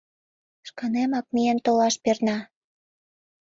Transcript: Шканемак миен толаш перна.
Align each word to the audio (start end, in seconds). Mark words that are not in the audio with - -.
Шканемак 0.67 1.27
миен 1.33 1.59
толаш 1.65 1.95
перна. 2.03 2.37